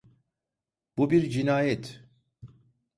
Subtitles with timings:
[0.97, 2.03] Bu bir cinayet.